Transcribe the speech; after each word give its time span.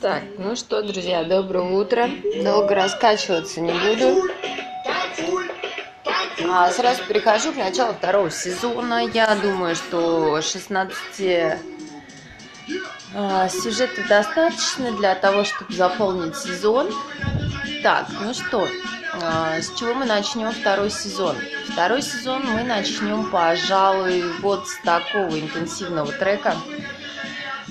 Так, 0.00 0.22
ну 0.38 0.56
что, 0.56 0.80
друзья, 0.82 1.24
доброе 1.24 1.64
утро. 1.64 2.08
Долго 2.42 2.74
раскачиваться 2.74 3.60
не 3.60 3.70
буду. 3.70 4.30
А 6.48 6.70
сразу 6.70 7.04
перехожу 7.04 7.52
к 7.52 7.56
началу 7.56 7.92
второго 7.92 8.30
сезона. 8.30 9.04
Я 9.12 9.34
думаю, 9.34 9.76
что 9.76 10.40
16 10.40 11.58
а, 13.14 13.48
сюжетов 13.50 14.08
достаточно 14.08 14.90
для 14.92 15.14
того, 15.14 15.44
чтобы 15.44 15.74
заполнить 15.74 16.34
сезон. 16.34 16.90
Так, 17.82 18.06
ну 18.22 18.32
что, 18.32 18.68
а, 19.20 19.60
с 19.60 19.78
чего 19.78 19.92
мы 19.92 20.06
начнем 20.06 20.50
второй 20.50 20.88
сезон? 20.88 21.36
Второй 21.72 22.00
сезон 22.00 22.42
мы 22.46 22.62
начнем, 22.62 23.30
пожалуй, 23.30 24.22
вот 24.40 24.66
с 24.66 24.80
такого 24.82 25.38
интенсивного 25.38 26.10
трека, 26.10 26.56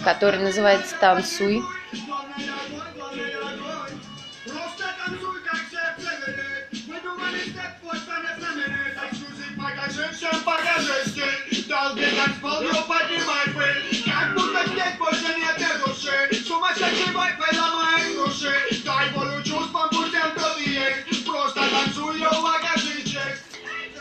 который 0.03 0.39
называется 0.41 0.95
«Танцуй». 0.99 1.63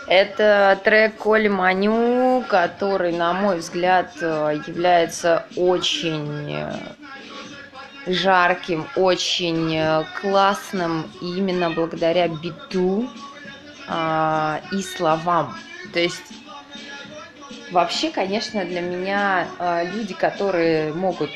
Это 0.09 0.81
трек 0.85 1.17
Коли 1.17 1.49
Маню, 1.49 2.43
который, 2.49 3.13
на 3.13 3.35
мой 3.35 3.59
взгляд, 3.59 4.11
является 4.17 5.45
очень 5.55 6.67
жарким, 8.07 8.87
очень 8.97 10.05
классным 10.21 11.05
именно 11.21 11.69
благодаря 11.71 12.27
биту 12.29 13.11
а, 13.87 14.63
и 14.73 14.83
словам. 14.83 15.55
То 15.93 16.01
есть 16.01 16.23
Вообще, 17.71 18.11
конечно, 18.11 18.65
для 18.65 18.81
меня 18.81 19.47
э, 19.59 19.91
люди, 19.93 20.15
которые 20.15 20.93
могут 20.95 21.31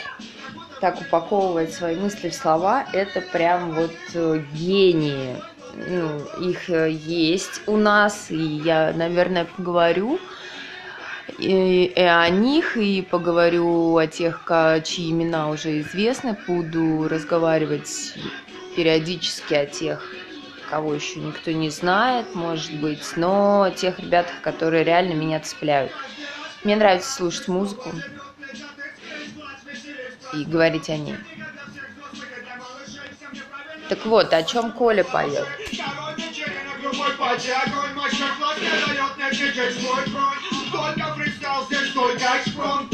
так 0.80 1.00
упаковывать 1.00 1.72
свои 1.72 1.96
мысли 1.96 2.30
в 2.30 2.34
слова, 2.34 2.86
это 2.92 3.20
прям 3.20 3.72
вот 3.72 3.94
э, 4.14 4.42
гении. 4.54 5.36
Ну, 5.74 6.20
их 6.40 6.70
э, 6.70 6.90
есть 6.90 7.62
у 7.66 7.76
нас, 7.76 8.30
и 8.30 8.36
я, 8.36 8.92
наверное, 8.94 9.44
поговорю 9.44 10.18
и, 11.38 11.84
и 11.94 12.00
о 12.00 12.28
них, 12.30 12.76
и 12.76 13.02
поговорю 13.02 13.96
о 13.96 14.06
тех, 14.06 14.50
чьи 14.84 15.10
имена 15.10 15.50
уже 15.50 15.80
известны. 15.80 16.36
Буду 16.46 17.08
разговаривать 17.08 18.14
периодически 18.74 19.54
о 19.54 19.66
тех, 19.66 20.14
кого 20.70 20.94
еще 20.94 21.20
никто 21.20 21.50
не 21.52 21.70
знает, 21.70 22.34
может 22.34 22.72
быть, 22.80 23.04
но 23.16 23.70
тех 23.74 23.98
ребятах, 23.98 24.40
которые 24.42 24.84
реально 24.84 25.12
меня 25.12 25.40
цепляют. 25.40 25.92
Мне 26.64 26.76
нравится 26.76 27.12
слушать 27.12 27.48
музыку 27.48 27.92
и 30.32 30.44
говорить 30.44 30.88
о 30.90 30.96
ней. 30.96 31.16
Так 33.88 34.06
вот, 34.06 34.32
о 34.32 34.42
чем 34.44 34.72
Коля 34.72 35.02
поет? 35.02 35.46
Только 40.72 41.04
здесь, 41.66 41.92
только 41.92 42.24
экспромт 42.38 42.92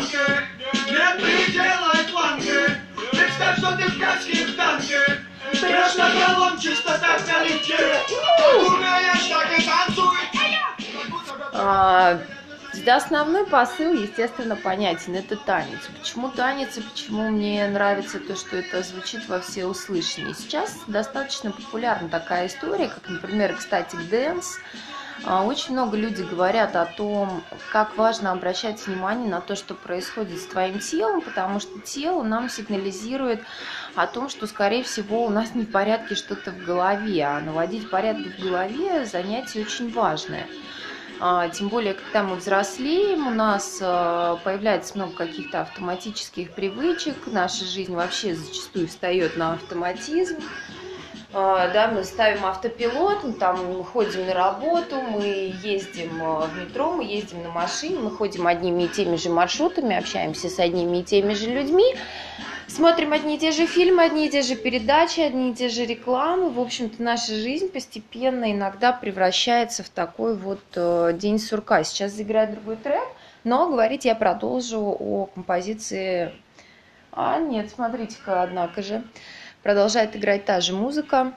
себя 0.00 0.20
в 0.20 0.90
рамки, 0.90 0.90
не 0.90 1.22
переделай 1.22 2.04
планки 2.10 2.80
Представь, 3.10 3.58
что 3.58 3.76
ты 3.76 3.84
в 3.84 4.00
каске 4.00 4.46
в 4.46 4.56
танке 4.56 4.98
Берешь 5.52 5.94
на 5.96 6.10
пролом 6.10 6.58
чисто 6.58 6.98
так 6.98 7.20
Как 7.24 7.42
умеешь, 8.56 9.28
так 9.28 9.58
и 9.58 9.62
танцуй 9.62 10.24
да, 12.84 12.96
основной 12.96 13.46
посыл, 13.46 13.94
естественно, 13.94 14.56
понятен. 14.56 15.14
Это 15.14 15.36
танец. 15.36 15.78
Почему 15.98 16.28
танец 16.28 16.76
и 16.76 16.82
почему 16.82 17.30
мне 17.30 17.66
нравится 17.68 18.18
то, 18.18 18.36
что 18.36 18.56
это 18.56 18.82
звучит 18.82 19.26
во 19.28 19.40
все 19.40 19.52
всеуслышание. 19.52 20.34
Сейчас 20.34 20.80
достаточно 20.86 21.52
популярна 21.52 22.08
такая 22.08 22.48
история, 22.48 22.88
как, 22.88 23.08
например, 23.08 23.56
ecstatic 23.56 23.96
dance. 24.10 24.56
А, 24.56 24.60
очень 25.22 25.72
много 25.72 25.96
людей 25.96 26.26
говорят 26.26 26.76
о 26.76 26.86
том, 26.86 27.42
как 27.72 27.96
важно 27.96 28.32
обращать 28.32 28.84
внимание 28.86 29.28
на 29.28 29.40
то, 29.40 29.56
что 29.56 29.74
происходит 29.74 30.40
с 30.40 30.46
твоим 30.46 30.80
телом, 30.80 31.20
потому 31.20 31.60
что 31.60 31.80
тело 31.80 32.22
нам 32.22 32.48
сигнализирует 32.48 33.40
о 33.94 34.06
том, 34.06 34.28
что, 34.28 34.46
скорее 34.46 34.82
всего, 34.82 35.24
у 35.24 35.30
нас 35.30 35.54
не 35.54 35.64
в 35.64 35.70
порядке 35.70 36.14
что-то 36.14 36.50
в 36.50 36.64
голове, 36.64 37.24
а 37.24 37.40
наводить 37.40 37.88
порядок 37.90 38.26
в 38.26 38.42
голове 38.42 39.06
занятие 39.06 39.62
очень 39.62 39.92
важное. 39.92 40.46
А, 41.20 41.48
тем 41.48 41.68
более, 41.68 41.94
когда 41.94 42.24
мы 42.24 42.36
взрослеем, 42.36 43.26
у 43.28 43.30
нас 43.30 43.78
а, 43.80 44.36
появляется 44.42 44.96
много 44.96 45.14
каких-то 45.14 45.62
автоматических 45.62 46.50
привычек, 46.50 47.14
наша 47.26 47.64
жизнь 47.64 47.94
вообще 47.94 48.34
зачастую 48.34 48.88
встает 48.88 49.36
на 49.36 49.54
автоматизм. 49.54 50.36
А, 51.36 51.66
да, 51.72 51.88
мы 51.88 52.04
ставим 52.04 52.46
автопилот, 52.46 53.24
мы 53.24 53.32
там 53.32 53.82
ходим 53.82 54.24
на 54.24 54.34
работу, 54.34 55.00
мы 55.00 55.52
ездим 55.64 56.20
в 56.20 56.56
метро, 56.56 56.92
мы 56.92 57.02
ездим 57.02 57.42
на 57.42 57.48
машине, 57.48 57.98
мы 57.98 58.12
ходим 58.12 58.46
одними 58.46 58.84
и 58.84 58.88
теми 58.88 59.16
же 59.16 59.30
маршрутами, 59.30 59.96
общаемся 59.96 60.48
с 60.48 60.60
одними 60.60 60.98
и 60.98 61.02
теми 61.02 61.34
же 61.34 61.50
людьми, 61.50 61.96
смотрим 62.68 63.12
одни 63.12 63.34
и 63.34 63.38
те 63.40 63.50
же 63.50 63.66
фильмы, 63.66 64.04
одни 64.04 64.28
и 64.28 64.30
те 64.30 64.42
же 64.42 64.54
передачи, 64.54 65.18
одни 65.18 65.50
и 65.50 65.54
те 65.54 65.68
же 65.68 65.84
рекламы. 65.84 66.50
В 66.50 66.60
общем-то, 66.60 67.02
наша 67.02 67.34
жизнь 67.34 67.68
постепенно 67.68 68.52
иногда 68.52 68.92
превращается 68.92 69.82
в 69.82 69.88
такой 69.88 70.36
вот 70.36 70.62
э, 70.76 71.14
день 71.14 71.40
сурка. 71.40 71.82
Сейчас 71.82 72.12
заиграет 72.12 72.52
другой 72.52 72.76
трек, 72.76 73.08
но 73.42 73.68
говорить 73.68 74.04
я 74.04 74.14
продолжу 74.14 74.78
о 74.78 75.26
композиции... 75.34 76.32
А, 77.10 77.40
нет, 77.40 77.70
смотрите-ка, 77.70 78.42
однако 78.42 78.82
же. 78.82 79.02
Продолжает 79.64 80.14
играть 80.14 80.44
та 80.44 80.60
же 80.60 80.72
музыка. 80.72 81.32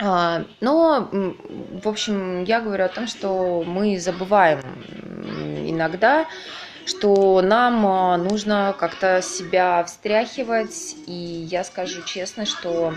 А, 0.00 0.44
но, 0.60 1.08
в 1.12 1.88
общем, 1.88 2.42
я 2.42 2.60
говорю 2.60 2.84
о 2.84 2.88
том, 2.88 3.06
что 3.06 3.62
мы 3.64 4.00
забываем 4.00 4.60
иногда 5.64 6.26
что 6.86 7.40
нам 7.40 7.86
а, 7.86 8.16
нужно 8.18 8.74
как-то 8.78 9.22
себя 9.22 9.82
встряхивать. 9.84 10.96
И 11.06 11.12
я 11.12 11.64
скажу 11.64 12.02
честно, 12.02 12.44
что 12.44 12.94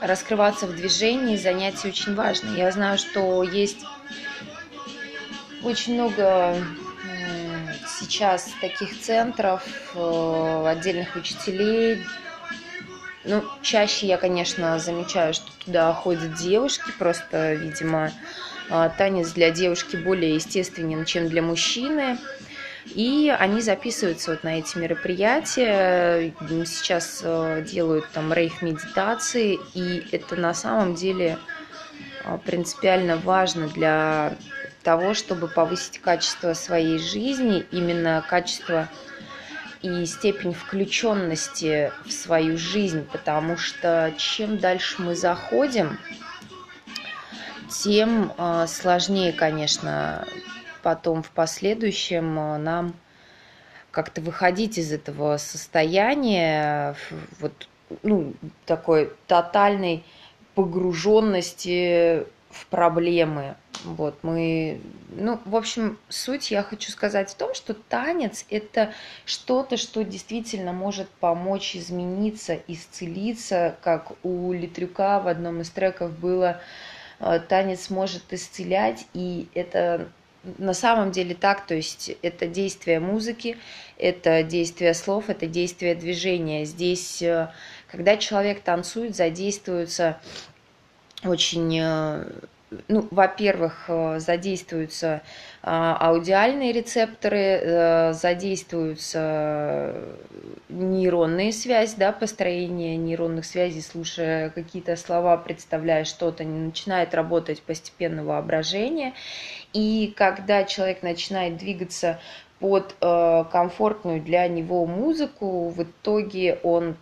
раскрываться 0.00 0.66
в 0.66 0.74
движении 0.74 1.36
занятие 1.36 1.88
очень 1.88 2.14
важно. 2.14 2.56
Я 2.56 2.70
знаю, 2.70 2.98
что 2.98 3.42
есть 3.42 3.84
очень 5.62 5.94
много 5.94 6.56
сейчас 8.08 8.50
таких 8.60 8.98
центров, 9.00 9.62
э, 9.94 10.64
отдельных 10.66 11.14
учителей. 11.14 12.02
Ну, 13.24 13.44
чаще 13.62 14.06
я, 14.06 14.16
конечно, 14.16 14.78
замечаю, 14.78 15.34
что 15.34 15.46
туда 15.64 15.92
ходят 15.92 16.34
девушки, 16.34 16.90
просто, 16.98 17.54
видимо, 17.54 18.10
а, 18.70 18.88
танец 18.88 19.32
для 19.32 19.50
девушки 19.50 19.96
более 19.96 20.34
естественен, 20.34 21.04
чем 21.04 21.28
для 21.28 21.42
мужчины. 21.42 22.18
И 22.86 23.34
они 23.38 23.60
записываются 23.60 24.30
вот 24.30 24.44
на 24.44 24.58
эти 24.58 24.78
мероприятия. 24.78 26.32
Сейчас 26.64 27.20
э, 27.22 27.62
делают 27.70 28.08
там 28.12 28.32
рейв-медитации. 28.32 29.58
И 29.74 30.06
это 30.10 30.36
на 30.36 30.54
самом 30.54 30.94
деле 30.94 31.38
принципиально 32.46 33.16
важно 33.18 33.68
для 33.68 34.32
того, 34.82 35.14
чтобы 35.14 35.48
повысить 35.48 35.98
качество 36.00 36.54
своей 36.54 36.98
жизни, 36.98 37.66
именно 37.70 38.24
качество 38.26 38.88
и 39.82 40.04
степень 40.06 40.54
включенности 40.54 41.92
в 42.04 42.10
свою 42.10 42.56
жизнь, 42.58 43.06
потому 43.12 43.56
что 43.56 44.12
чем 44.16 44.58
дальше 44.58 45.00
мы 45.02 45.14
заходим, 45.14 45.98
тем 47.68 48.32
а, 48.38 48.66
сложнее, 48.66 49.32
конечно, 49.32 50.26
потом 50.82 51.22
в 51.22 51.30
последующем 51.30 52.38
а, 52.38 52.58
нам 52.58 52.94
как-то 53.90 54.20
выходить 54.20 54.78
из 54.78 54.92
этого 54.92 55.36
состояния, 55.36 56.96
вот, 57.40 57.68
ну, 58.02 58.34
такой 58.66 59.12
тотальной 59.26 60.04
погруженности 60.54 62.26
в 62.50 62.66
проблемы. 62.66 63.56
Вот 63.84 64.18
мы, 64.22 64.80
ну, 65.10 65.38
в 65.44 65.54
общем, 65.54 65.98
суть 66.08 66.50
я 66.50 66.62
хочу 66.62 66.90
сказать 66.90 67.30
в 67.30 67.34
том, 67.34 67.54
что 67.54 67.74
танец– 67.74 68.44
это 68.50 68.92
что-то, 69.24 69.76
что 69.76 70.02
действительно 70.02 70.72
может 70.72 71.08
помочь 71.08 71.76
измениться, 71.76 72.58
исцелиться, 72.66 73.76
как 73.82 74.12
у 74.24 74.52
Литрюка 74.52 75.20
в 75.20 75.28
одном 75.28 75.60
из 75.60 75.70
треков 75.70 76.18
было 76.18 76.60
э, 77.20 77.40
«Танец 77.48 77.90
может 77.90 78.32
исцелять», 78.32 79.06
и 79.14 79.48
это 79.54 80.08
на 80.56 80.72
самом 80.72 81.10
деле 81.10 81.34
так, 81.34 81.66
то 81.66 81.74
есть 81.74 82.12
это 82.22 82.46
действие 82.46 83.00
музыки, 83.00 83.58
это 83.96 84.42
действие 84.42 84.94
слов, 84.94 85.28
это 85.28 85.46
действие 85.46 85.94
движения. 85.94 86.64
Здесь, 86.64 87.20
э, 87.22 87.52
когда 87.88 88.16
человек 88.16 88.62
танцует, 88.62 89.14
задействуются 89.14 90.20
очень 91.24 91.78
э, 91.80 92.24
ну, 92.86 93.08
во-первых, 93.10 93.86
э, 93.88 94.20
задействуются 94.20 95.22
а, 95.62 95.96
аудиальные 95.96 96.72
рецепторы, 96.72 97.38
э, 97.38 98.12
задействуются 98.12 99.94
нейронные 100.68 101.52
связи, 101.52 101.94
да, 101.96 102.12
построение 102.12 102.96
нейронных 102.96 103.46
связей, 103.46 103.80
слушая 103.80 104.50
какие-то 104.50 104.96
слова, 104.96 105.36
представляя 105.36 106.04
что-то, 106.04 106.44
начинает 106.44 107.14
работать 107.14 107.62
постепенно 107.62 108.22
воображение. 108.22 109.14
И 109.72 110.12
когда 110.16 110.64
человек 110.64 111.02
начинает 111.02 111.56
двигаться 111.56 112.20
под 112.58 112.94
комфортную 112.98 114.20
для 114.20 114.48
него 114.48 114.84
музыку, 114.84 115.68
в 115.68 115.82
итоге 115.84 116.58
он 116.64 116.96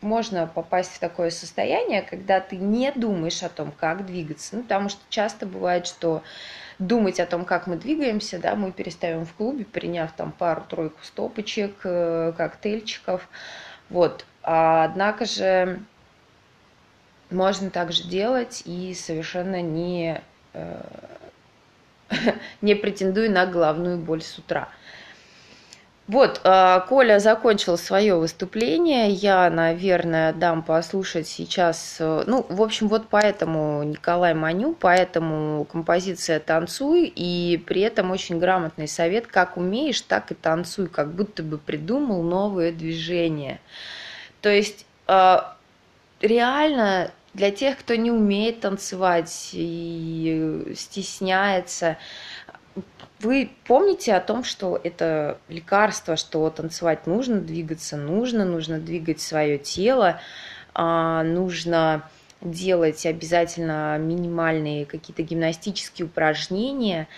можно 0.00 0.46
попасть 0.46 0.92
в 0.92 0.98
такое 0.98 1.30
состояние, 1.30 2.02
когда 2.02 2.40
ты 2.40 2.56
не 2.56 2.92
думаешь 2.92 3.42
о 3.42 3.48
том, 3.48 3.72
как 3.72 4.06
двигаться. 4.06 4.56
Ну, 4.56 4.62
потому 4.62 4.88
что 4.88 5.00
часто 5.08 5.46
бывает, 5.46 5.86
что 5.86 6.22
думать 6.78 7.20
о 7.20 7.26
том, 7.26 7.44
как 7.44 7.66
мы 7.66 7.76
двигаемся, 7.76 8.38
да, 8.38 8.54
мы 8.54 8.72
перестаем 8.72 9.26
в 9.26 9.32
клубе, 9.34 9.64
приняв 9.64 10.12
там 10.12 10.32
пару-тройку 10.32 10.98
стопочек, 11.02 11.74
э, 11.84 12.32
коктейльчиков. 12.36 13.28
Вот. 13.90 14.24
А, 14.42 14.84
однако 14.84 15.24
же 15.24 15.80
можно 17.30 17.70
также 17.70 18.04
делать 18.04 18.62
и 18.64 18.94
совершенно 18.94 19.60
не, 19.60 20.22
э, 20.54 20.82
не 22.62 22.74
претендуя 22.74 23.28
на 23.28 23.46
головную 23.46 23.98
боль 23.98 24.22
с 24.22 24.38
утра. 24.38 24.68
Вот, 26.08 26.40
а, 26.42 26.80
Коля 26.80 27.18
закончил 27.18 27.76
свое 27.76 28.14
выступление. 28.14 29.10
Я, 29.10 29.50
наверное, 29.50 30.32
дам 30.32 30.62
послушать 30.62 31.28
сейчас. 31.28 31.98
Э, 32.00 32.24
ну, 32.26 32.46
в 32.48 32.62
общем, 32.62 32.88
вот 32.88 33.08
поэтому 33.10 33.82
Николай 33.82 34.32
Маню, 34.32 34.74
поэтому 34.74 35.66
композиция 35.66 36.40
«Танцуй», 36.40 37.12
и 37.14 37.62
при 37.66 37.82
этом 37.82 38.10
очень 38.10 38.38
грамотный 38.38 38.88
совет 38.88 39.26
«Как 39.26 39.58
умеешь, 39.58 40.00
так 40.00 40.32
и 40.32 40.34
танцуй», 40.34 40.88
как 40.88 41.12
будто 41.12 41.42
бы 41.42 41.58
придумал 41.58 42.22
новое 42.22 42.72
движение. 42.72 43.60
То 44.40 44.48
есть 44.48 44.86
а, 45.06 45.58
реально 46.22 47.10
для 47.34 47.50
тех, 47.50 47.78
кто 47.78 47.96
не 47.96 48.10
умеет 48.10 48.60
танцевать 48.60 49.50
и 49.52 50.72
стесняется, 50.74 51.98
вы 53.20 53.50
помните 53.66 54.14
о 54.14 54.20
том, 54.20 54.44
что 54.44 54.80
это 54.82 55.38
лекарство, 55.48 56.16
что 56.16 56.48
танцевать 56.50 57.06
нужно, 57.06 57.40
двигаться 57.40 57.96
нужно, 57.96 58.44
нужно 58.44 58.78
двигать 58.78 59.20
свое 59.20 59.58
тело, 59.58 60.20
а, 60.74 61.22
нужно 61.24 62.08
делать 62.40 63.04
обязательно 63.04 63.98
минимальные 63.98 64.86
какие-то 64.86 65.22
гимнастические 65.22 66.06
упражнения 66.06 67.08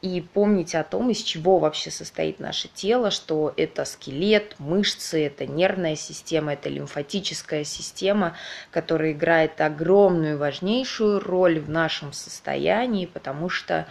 и 0.00 0.22
помнить 0.22 0.74
о 0.74 0.82
том, 0.82 1.10
из 1.10 1.18
чего 1.18 1.58
вообще 1.58 1.90
состоит 1.90 2.40
наше 2.40 2.68
тело, 2.68 3.10
что 3.10 3.52
это 3.58 3.84
скелет, 3.84 4.54
мышцы, 4.58 5.26
это 5.26 5.46
нервная 5.46 5.96
система, 5.96 6.54
это 6.54 6.70
лимфатическая 6.70 7.64
система, 7.64 8.34
которая 8.70 9.12
играет 9.12 9.60
огромную, 9.60 10.38
важнейшую 10.38 11.20
роль 11.20 11.60
в 11.60 11.68
нашем 11.68 12.14
состоянии, 12.14 13.04
потому 13.04 13.50
что 13.50 13.86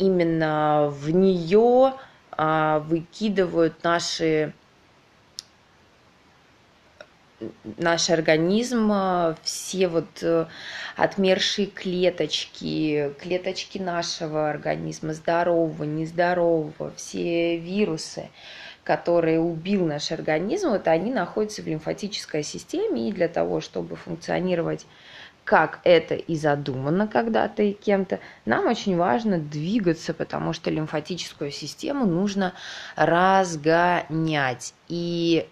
именно 0.00 0.88
в 0.90 1.10
нее 1.10 1.94
а, 2.32 2.80
выкидывают 2.80 3.84
наши 3.84 4.52
наш 7.78 8.10
организм, 8.10 8.90
а, 8.92 9.36
все 9.42 9.88
вот 9.88 10.22
э, 10.22 10.46
отмершие 10.96 11.66
клеточки, 11.66 13.14
клеточки 13.18 13.78
нашего 13.78 14.50
организма, 14.50 15.14
здорового, 15.14 15.84
нездорового, 15.84 16.92
все 16.96 17.56
вирусы, 17.56 18.28
которые 18.84 19.40
убил 19.40 19.86
наш 19.86 20.12
организм, 20.12 20.70
вот 20.70 20.86
они 20.88 21.12
находятся 21.12 21.62
в 21.62 21.66
лимфатической 21.66 22.42
системе, 22.42 23.08
и 23.08 23.12
для 23.12 23.28
того, 23.28 23.60
чтобы 23.62 23.96
функционировать 23.96 24.86
как 25.44 25.80
это 25.84 26.14
и 26.14 26.36
задумано 26.36 27.08
когда-то 27.08 27.62
и 27.62 27.72
кем-то, 27.72 28.20
нам 28.44 28.66
очень 28.66 28.96
важно 28.96 29.38
двигаться, 29.38 30.14
потому 30.14 30.52
что 30.52 30.70
лимфатическую 30.70 31.50
систему 31.50 32.06
нужно 32.06 32.54
разгонять. 32.96 34.74
И 34.88 35.48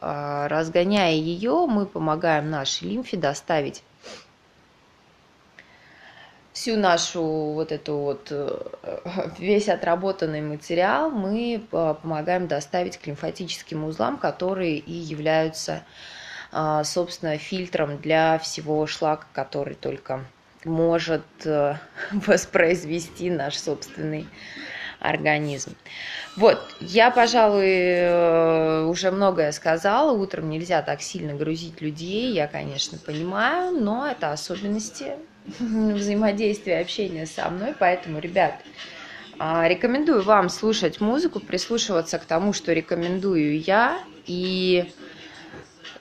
э, 0.00 0.46
разгоняя 0.48 1.14
ее, 1.14 1.66
мы 1.66 1.86
помогаем 1.86 2.50
нашей 2.50 2.88
лимфе 2.88 3.16
доставить 3.16 3.82
всю 6.52 6.76
нашу 6.76 7.22
вот 7.22 7.72
эту 7.72 7.96
вот 7.96 8.28
э, 8.30 8.56
весь 9.38 9.68
отработанный 9.68 10.40
материал 10.40 11.10
мы 11.10 11.56
э, 11.56 11.94
помогаем 12.00 12.46
доставить 12.46 12.96
к 12.98 13.06
лимфатическим 13.08 13.84
узлам, 13.84 14.16
которые 14.16 14.78
и 14.78 14.92
являются 14.92 15.72
а, 15.72 16.23
собственно, 16.84 17.38
фильтром 17.38 17.98
для 17.98 18.38
всего 18.38 18.86
шлака, 18.86 19.26
который 19.32 19.74
только 19.74 20.24
может 20.64 21.24
э, 21.44 21.76
воспроизвести 22.12 23.30
наш 23.30 23.58
собственный 23.58 24.26
организм. 25.00 25.76
Вот, 26.36 26.58
я, 26.80 27.10
пожалуй, 27.10 27.66
э, 27.66 28.84
уже 28.84 29.10
многое 29.10 29.52
сказала. 29.52 30.12
Утром 30.12 30.48
нельзя 30.48 30.82
так 30.82 31.02
сильно 31.02 31.34
грузить 31.34 31.80
людей, 31.80 32.32
я, 32.32 32.46
конечно, 32.46 32.98
понимаю, 32.98 33.72
но 33.78 34.08
это 34.08 34.32
особенности 34.32 35.12
взаимодействия, 35.58 36.80
общения 36.80 37.26
со 37.26 37.48
мной. 37.50 37.74
Поэтому, 37.78 38.18
ребят, 38.18 38.54
а, 39.38 39.68
рекомендую 39.68 40.22
вам 40.22 40.48
слушать 40.48 41.00
музыку, 41.00 41.40
прислушиваться 41.40 42.18
к 42.18 42.24
тому, 42.24 42.52
что 42.52 42.72
рекомендую 42.72 43.60
я, 43.60 43.98
и 44.26 44.90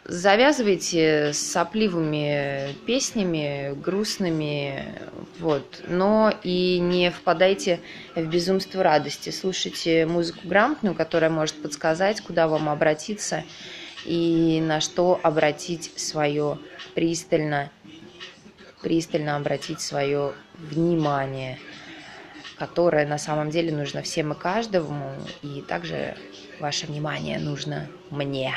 завязывайте 0.05 1.31
с 1.33 1.39
сопливыми 1.39 2.73
песнями, 2.85 3.73
грустными, 3.73 4.85
вот, 5.39 5.83
но 5.87 6.33
и 6.43 6.79
не 6.79 7.09
впадайте 7.11 7.79
в 8.15 8.25
безумство 8.25 8.83
радости. 8.83 9.29
Слушайте 9.29 10.05
музыку 10.05 10.39
грамотную, 10.43 10.95
которая 10.95 11.29
может 11.29 11.61
подсказать, 11.61 12.21
куда 12.21 12.47
вам 12.47 12.69
обратиться 12.69 13.43
и 14.05 14.61
на 14.61 14.81
что 14.81 15.19
обратить 15.23 15.91
свое 15.97 16.59
пристально, 16.93 17.71
пристально 18.81 19.37
обратить 19.37 19.79
свое 19.79 20.33
внимание, 20.57 21.57
которое 22.57 23.07
на 23.07 23.17
самом 23.17 23.49
деле 23.49 23.71
нужно 23.71 24.01
всем 24.01 24.33
и 24.33 24.35
каждому, 24.35 25.13
и 25.41 25.61
также 25.61 26.15
ваше 26.59 26.87
внимание 26.87 27.39
нужно 27.39 27.87
мне. 28.09 28.53